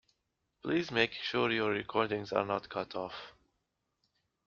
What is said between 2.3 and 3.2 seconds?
are not cut off.